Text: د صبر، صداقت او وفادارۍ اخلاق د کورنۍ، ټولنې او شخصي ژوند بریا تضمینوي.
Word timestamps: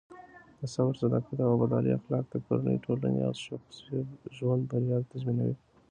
د 0.59 0.61
صبر، 0.73 0.93
صداقت 1.01 1.37
او 1.41 1.49
وفادارۍ 1.55 1.91
اخلاق 1.95 2.25
د 2.29 2.35
کورنۍ، 2.45 2.75
ټولنې 2.85 3.21
او 3.27 3.33
شخصي 3.45 3.97
ژوند 4.37 4.61
بریا 4.69 4.97
تضمینوي. 5.11 5.55